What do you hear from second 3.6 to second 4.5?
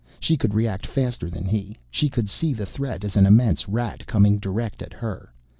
Rat coming